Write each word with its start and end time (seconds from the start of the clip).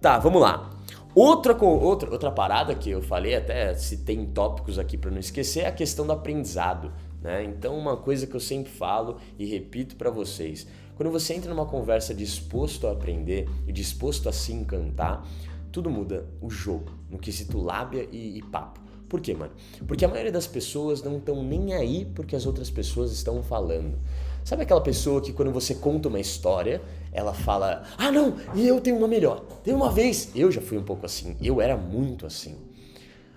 Tá, 0.00 0.16
vamos 0.18 0.40
lá. 0.40 0.70
Outra, 1.14 1.56
outra, 1.60 2.10
outra 2.10 2.30
parada 2.30 2.74
que 2.74 2.88
eu 2.88 3.02
falei, 3.02 3.34
até 3.34 3.74
se 3.74 4.04
tem 4.04 4.24
tópicos 4.26 4.78
aqui 4.78 4.96
para 4.96 5.10
não 5.10 5.18
esquecer, 5.18 5.64
é 5.64 5.66
a 5.66 5.72
questão 5.72 6.06
do 6.06 6.12
aprendizado. 6.12 6.92
Né? 7.20 7.42
Então, 7.44 7.76
uma 7.76 7.96
coisa 7.96 8.26
que 8.26 8.34
eu 8.34 8.40
sempre 8.40 8.70
falo 8.70 9.16
e 9.36 9.44
repito 9.44 9.96
para 9.96 10.10
vocês: 10.10 10.68
quando 10.94 11.10
você 11.10 11.34
entra 11.34 11.52
numa 11.52 11.66
conversa 11.66 12.14
disposto 12.14 12.86
a 12.86 12.92
aprender 12.92 13.48
e 13.66 13.72
disposto 13.72 14.28
a 14.28 14.32
se 14.32 14.52
encantar, 14.52 15.26
tudo 15.72 15.90
muda 15.90 16.28
o 16.40 16.48
jogo, 16.48 16.92
no 17.10 17.18
quesito 17.18 17.60
lábia 17.60 18.08
e, 18.12 18.38
e 18.38 18.42
papo. 18.42 18.87
Por 19.08 19.20
quê, 19.20 19.34
mano? 19.34 19.52
Porque 19.86 20.04
a 20.04 20.08
maioria 20.08 20.30
das 20.32 20.46
pessoas 20.46 21.02
não 21.02 21.16
estão 21.16 21.42
nem 21.42 21.72
aí 21.74 22.04
porque 22.14 22.36
as 22.36 22.44
outras 22.44 22.70
pessoas 22.70 23.10
estão 23.10 23.42
falando. 23.42 23.98
Sabe 24.44 24.62
aquela 24.62 24.80
pessoa 24.80 25.20
que 25.20 25.32
quando 25.32 25.50
você 25.50 25.74
conta 25.74 26.08
uma 26.08 26.20
história, 26.20 26.80
ela 27.12 27.32
fala: 27.32 27.84
"Ah, 27.96 28.12
não, 28.12 28.36
e 28.54 28.66
eu 28.66 28.80
tenho 28.80 28.96
uma 28.96 29.08
melhor". 29.08 29.40
Tem 29.64 29.74
uma 29.74 29.90
vez, 29.90 30.30
eu 30.34 30.50
já 30.52 30.60
fui 30.60 30.76
um 30.76 30.84
pouco 30.84 31.06
assim, 31.06 31.36
eu 31.42 31.60
era 31.60 31.76
muito 31.76 32.26
assim. 32.26 32.56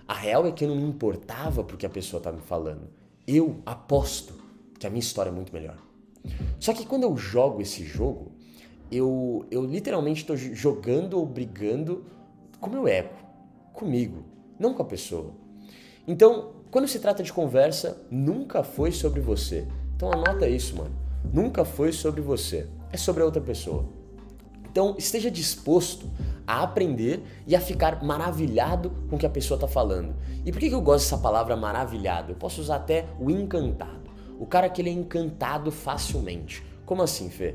A 0.06 0.14
real 0.14 0.46
é 0.46 0.52
que 0.52 0.64
eu 0.64 0.68
não 0.68 0.76
me 0.76 0.84
importava 0.84 1.64
porque 1.64 1.86
a 1.86 1.90
pessoa 1.90 2.22
tá 2.22 2.30
me 2.30 2.40
falando. 2.40 2.88
Eu 3.26 3.62
aposto 3.64 4.34
que 4.78 4.86
a 4.86 4.90
minha 4.90 5.00
história 5.00 5.30
é 5.30 5.32
muito 5.32 5.52
melhor. 5.52 5.78
Só 6.58 6.72
que 6.72 6.84
quando 6.84 7.04
eu 7.04 7.16
jogo 7.16 7.62
esse 7.62 7.84
jogo, 7.84 8.32
eu, 8.90 9.46
eu 9.50 9.64
literalmente 9.64 10.20
estou 10.20 10.36
jogando 10.36 11.14
ou 11.14 11.24
brigando 11.24 12.04
com 12.60 12.68
meu 12.68 12.86
ego, 12.86 13.14
comigo, 13.72 14.22
não 14.58 14.74
com 14.74 14.82
a 14.82 14.84
pessoa. 14.84 15.32
Então, 16.06 16.50
quando 16.70 16.88
se 16.88 16.98
trata 16.98 17.22
de 17.22 17.32
conversa, 17.32 18.02
nunca 18.10 18.62
foi 18.64 18.90
sobre 18.92 19.20
você. 19.20 19.66
Então 19.94 20.10
anota 20.10 20.48
isso, 20.48 20.76
mano. 20.76 20.90
Nunca 21.32 21.64
foi 21.64 21.92
sobre 21.92 22.20
você, 22.20 22.66
é 22.90 22.96
sobre 22.96 23.22
a 23.22 23.24
outra 23.24 23.40
pessoa. 23.40 23.84
Então 24.70 24.96
esteja 24.98 25.30
disposto 25.30 26.10
a 26.46 26.62
aprender 26.62 27.22
e 27.46 27.54
a 27.54 27.60
ficar 27.60 28.02
maravilhado 28.02 28.90
com 29.08 29.16
o 29.16 29.18
que 29.18 29.26
a 29.26 29.30
pessoa 29.30 29.56
está 29.56 29.68
falando. 29.68 30.14
E 30.44 30.50
por 30.50 30.58
que 30.58 30.70
eu 30.70 30.80
gosto 30.80 31.04
dessa 31.04 31.18
palavra 31.18 31.54
maravilhado? 31.54 32.32
Eu 32.32 32.36
posso 32.36 32.60
usar 32.60 32.76
até 32.76 33.06
o 33.20 33.30
encantado. 33.30 34.10
O 34.40 34.46
cara 34.46 34.68
que 34.68 34.82
ele 34.82 34.90
é 34.90 34.92
encantado 34.92 35.70
facilmente. 35.70 36.64
Como 36.84 37.02
assim, 37.02 37.30
Fê? 37.30 37.54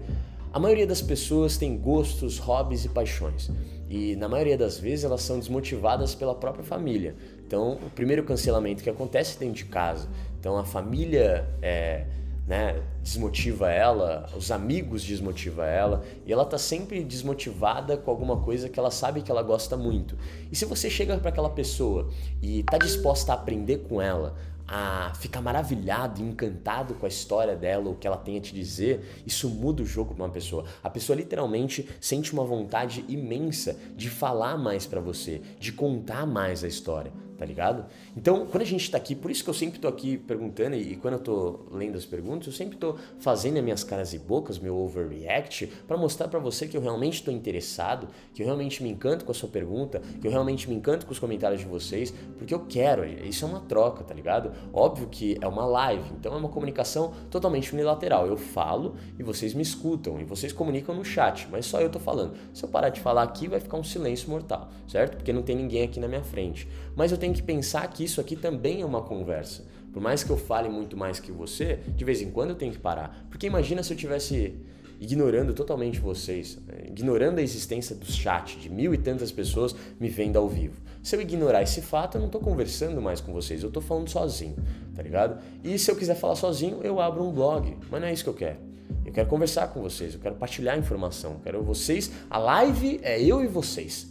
A 0.58 0.59
maioria 0.59 0.88
das 0.88 1.03
pessoas 1.03 1.55
tem 1.55 1.77
gostos, 1.77 2.39
hobbies 2.39 2.83
e 2.83 2.89
paixões. 2.89 3.52
E 3.88 4.16
na 4.16 4.27
maioria 4.27 4.58
das 4.58 4.80
vezes 4.80 5.05
elas 5.05 5.22
são 5.22 5.38
desmotivadas 5.38 6.16
pela 6.16 6.33
própria 6.33 6.64
família. 6.64 7.16
Então, 7.45 7.73
o 7.73 7.91
primeiro 7.91 8.23
cancelamento 8.23 8.81
que 8.81 8.89
acontece 8.89 9.38
dentro 9.38 9.53
de 9.53 9.66
casa. 9.66 10.09
Então, 10.39 10.58
a 10.58 10.66
família 10.66 11.47
é, 11.61 12.08
né, 12.47 12.81
desmotiva 13.03 13.69
ela, 13.69 14.27
os 14.36 14.49
amigos 14.49 15.03
desmotiva 15.03 15.64
ela, 15.64 16.03
e 16.25 16.33
ela 16.33 16.44
tá 16.44 16.58
sempre 16.58 17.03
desmotivada 17.03 17.95
com 17.95 18.09
alguma 18.09 18.38
coisa 18.38 18.67
que 18.67 18.80
ela 18.80 18.89
sabe 18.89 19.21
que 19.21 19.30
ela 19.30 19.44
gosta 19.44 19.77
muito. 19.77 20.17
E 20.52 20.55
se 20.55 20.66
você 20.66 20.89
chega 20.89 21.19
para 21.19 21.30
aquela 21.30 21.52
pessoa 21.52 22.09
e 22.42 22.64
tá 22.64 22.80
disposta 22.80 23.31
a 23.31 23.36
aprender 23.36 23.86
com 23.88 24.02
ela, 24.02 24.36
a 24.67 25.13
ficar 25.15 25.41
maravilhado, 25.41 26.21
encantado 26.21 26.93
com 26.95 27.05
a 27.05 27.09
história 27.09 27.55
dela, 27.55 27.89
o 27.89 27.95
que 27.95 28.05
ela 28.05 28.17
tem 28.17 28.37
a 28.37 28.41
te 28.41 28.53
dizer, 28.53 29.21
isso 29.25 29.49
muda 29.49 29.81
o 29.81 29.85
jogo 29.85 30.13
para 30.13 30.25
uma 30.25 30.31
pessoa. 30.31 30.65
A 30.83 30.89
pessoa 30.89 31.15
literalmente 31.15 31.87
sente 32.01 32.33
uma 32.33 32.43
vontade 32.43 33.05
imensa 33.07 33.79
de 33.95 34.09
falar 34.09 34.57
mais 34.57 34.85
para 34.85 34.99
você, 34.99 35.41
de 35.59 35.71
contar 35.71 36.25
mais 36.25 36.63
a 36.63 36.67
história 36.67 37.27
tá 37.38 37.45
ligado? 37.45 37.85
Então, 38.16 38.45
quando 38.45 38.63
a 38.63 38.66
gente 38.66 38.89
tá 38.89 38.97
aqui, 38.97 39.16
por 39.16 39.30
isso 39.30 39.43
que 39.43 39.49
eu 39.49 39.53
sempre 39.53 39.80
tô 39.80 39.88
aqui 39.88 40.17
perguntando 40.17 40.75
e, 40.75 40.95
quando 40.95 41.16
eu 41.16 41.19
tô 41.19 41.59
lendo 41.71 41.97
as 41.97 42.05
perguntas, 42.05 42.47
eu 42.47 42.53
sempre 42.53 42.77
tô 42.77 42.95
fazendo 43.19 43.57
as 43.57 43.63
minhas 43.63 43.83
caras 43.83 44.13
e 44.13 44.19
bocas, 44.19 44.59
meu 44.59 44.77
overreact, 44.77 45.67
para 45.88 45.97
mostrar 45.97 46.27
para 46.27 46.39
você 46.39 46.67
que 46.67 46.75
eu 46.75 46.81
realmente 46.81 47.23
tô 47.23 47.31
interessado, 47.31 48.08
que 48.33 48.41
eu 48.41 48.45
realmente 48.45 48.81
me 48.81 48.89
encanto 48.89 49.25
com 49.25 49.31
a 49.31 49.35
sua 49.35 49.49
pergunta, 49.49 50.02
que 50.20 50.27
eu 50.27 50.31
realmente 50.31 50.67
me 50.70 50.75
encanto 50.75 51.05
com 51.05 51.11
os 51.11 51.20
comentários 51.20 51.61
de 51.61 51.67
vocês, 51.67 52.14
porque 52.37 52.53
eu 52.53 52.65
quero, 52.67 53.05
isso 53.05 53.45
é 53.45 53.48
uma 53.48 53.59
troca, 53.61 54.04
tá 54.04 54.14
ligado? 54.14 54.52
Óbvio 54.73 55.08
que 55.08 55.37
é 55.42 55.48
uma 55.48 55.65
live, 55.65 56.09
então 56.19 56.33
é 56.33 56.37
uma 56.37 56.49
comunicação 56.49 57.14
totalmente 57.30 57.73
unilateral. 57.73 58.27
Eu 58.27 58.37
falo 58.37 58.95
e 59.17 59.23
vocês 59.23 59.54
me 59.54 59.61
escutam 59.61 60.19
e 60.19 60.23
vocês 60.23 60.52
comunicam 60.52 60.95
no 60.95 61.05
chat, 61.05 61.48
mas 61.52 61.65
só 61.65 61.80
eu 61.81 61.89
tô 61.89 61.99
falando. 61.99 62.36
Se 62.54 62.64
eu 62.64 62.69
parar 62.69 62.89
de 62.89 62.99
falar 62.99 63.23
aqui, 63.23 63.48
vai 63.48 63.59
ficar 63.59 63.77
um 63.77 63.83
silêncio 63.83 64.30
mortal, 64.30 64.69
certo? 64.87 65.17
Porque 65.17 65.31
não 65.33 65.42
tem 65.42 65.55
ninguém 65.55 65.83
aqui 65.83 65.99
na 65.99 66.08
minha 66.08 66.23
frente. 66.23 66.67
Mas 66.95 67.11
eu 67.11 67.17
tenho 67.17 67.27
que 67.33 67.42
pensar 67.42 67.88
que 67.88 68.04
isso 68.04 68.20
aqui 68.21 68.36
também 68.36 68.82
é 68.82 68.86
uma 68.86 69.02
conversa. 69.02 69.65
Por 69.92 70.02
mais 70.02 70.23
que 70.23 70.30
eu 70.30 70.38
fale 70.38 70.70
muito 70.70 70.95
mais 70.95 71.20
que 71.20 71.32
você, 71.32 71.80
de 71.95 72.05
vez 72.05 72.21
em 72.21 72.30
quando 72.30 72.52
eu 72.52 72.55
tenho 72.55 72.71
que 72.71 72.80
parar. 72.80 73.26
Porque 73.30 73.48
imagina 73.48 73.82
se 73.82 73.93
eu 73.93 73.98
tivesse 73.98 74.54
ignorando 74.99 75.54
totalmente 75.54 75.99
vocês, 75.99 76.58
né? 76.67 76.86
ignorando 76.87 77.39
a 77.39 77.42
existência 77.42 77.95
do 77.95 78.05
chat, 78.05 78.58
de 78.58 78.70
mil 78.70 78.93
e 78.93 78.98
tantas 78.98 79.32
pessoas 79.32 79.76
me 79.99 80.10
vendo 80.10 80.37
ao 80.37 80.48
vivo. 80.48 80.82
Se 81.04 81.16
eu 81.16 81.21
ignorar 81.21 81.61
esse 81.61 81.82
fato, 81.82 82.16
eu 82.16 82.20
não 82.20 82.27
estou 82.27 82.42
conversando 82.42 83.02
mais 83.02 83.21
com 83.21 83.32
vocês, 83.32 83.61
eu 83.61 83.67
estou 83.67 83.82
falando 83.82 84.10
sozinho, 84.10 84.55
tá 84.95 85.02
ligado? 85.02 85.42
E 85.64 85.77
se 85.77 85.89
eu 85.89 85.95
quiser 85.95 86.16
falar 86.16 86.36
sozinho, 86.36 86.82
eu 86.83 86.99
abro 86.99 87.23
um 87.23 87.32
blog, 87.32 87.77
mas 87.89 88.02
não 88.02 88.08
é 88.08 88.14
isso 88.14 88.23
que 88.23 88.30
eu 88.30 88.33
quero. 88.33 88.58
Eu 89.05 89.11
quero 89.11 89.30
conversar 89.30 89.67
com 89.67 89.82
vocês, 89.82 90.14
eu 90.14 90.20
quero 90.20 90.36
partilhar 90.36 90.77
informação, 90.77 91.33
eu 91.33 91.39
quero 91.39 91.64
vocês. 91.64 92.11
A 92.30 92.37
live 92.37 92.99
é 93.04 93.21
eu 93.21 93.43
e 93.43 93.48
vocês. 93.48 94.08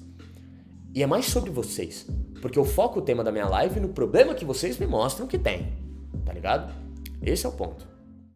E 0.95 1.03
é 1.03 1.07
mais 1.07 1.27
sobre 1.27 1.51
vocês. 1.51 2.07
Porque 2.47 2.61
eu 2.61 2.65
foco 2.65 3.01
o 3.01 3.03
tema 3.03 3.25
da 3.25 3.33
minha 3.33 3.49
live 3.49 3.81
no 3.81 3.89
problema 3.89 4.33
que 4.33 4.45
vocês 4.45 4.79
me 4.79 4.87
mostram 4.87 5.27
que 5.27 5.37
tem. 5.37 5.73
Tá 6.25 6.33
ligado? 6.33 6.73
Esse 7.21 7.45
é 7.45 7.49
o 7.49 7.53
ponto. 7.53 7.96